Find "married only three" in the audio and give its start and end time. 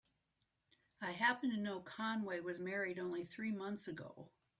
2.57-3.51